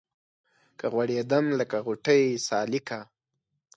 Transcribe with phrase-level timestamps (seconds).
[0.79, 2.99] که غوړېدم لکه غوټۍ سالکه